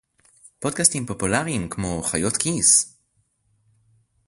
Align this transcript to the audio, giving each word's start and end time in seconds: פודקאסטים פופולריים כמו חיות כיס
פודקאסטים 0.59 1.05
פופולריים 1.05 1.69
כמו 1.69 2.03
חיות 2.03 2.37
כיס 2.37 2.97